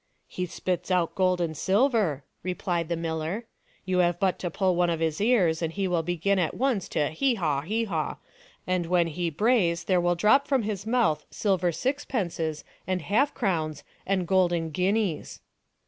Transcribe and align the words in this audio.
"He 0.27 0.47
spits 0.47 0.89
out 0.89 1.13
gold 1.13 1.39
and 1.39 1.55
silver," 1.55 2.23
replied 2.41 2.89
the 2.89 2.95
miller. 2.97 3.41
<c 3.41 3.45
You 3.85 3.99
have 3.99 4.19
but 4.19 4.39
to 4.39 4.49
pull 4.49 4.75
one 4.75 4.89
of 4.89 4.99
his 4.99 5.21
ears 5.21 5.61
and 5.61 5.71
he 5.71 5.87
will 5.87 6.01
begin 6.01 6.39
at 6.39 6.55
once 6.55 6.89
to 6.89 7.09
c 7.09 7.13
He 7.13 7.35
haw! 7.35 7.61
he 7.61 7.83
haw!' 7.83 8.15
and 8.65 8.87
when 8.87 9.05
he 9.05 9.29
brays 9.29 9.83
there 9.83 10.01
will 10.01 10.15
drop 10.15 10.47
from 10.47 10.63
his 10.63 10.87
mouth 10.87 11.23
silver 11.29 11.71
six 11.71 12.03
pences 12.03 12.63
and 12.87 13.03
half 13.03 13.35
crowns 13.35 13.83
and 14.03 14.27
golden 14.27 14.71
guineas." 14.71 15.39